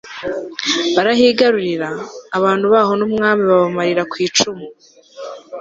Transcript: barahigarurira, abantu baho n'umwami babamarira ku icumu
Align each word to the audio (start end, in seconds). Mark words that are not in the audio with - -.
barahigarurira, 0.95 1.89
abantu 2.37 2.65
baho 2.73 2.91
n'umwami 2.99 3.41
babamarira 3.49 4.03
ku 4.11 4.15
icumu 4.27 4.65